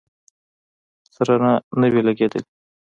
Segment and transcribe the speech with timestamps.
[1.15, 1.33] سره
[1.79, 2.43] نه وې لګېدلې.